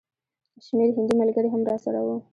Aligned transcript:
شمېر 0.65 0.89
هندي 0.97 1.13
ملګري 1.21 1.49
هم 1.51 1.61
راسره 1.69 1.99
وو. 2.05 2.17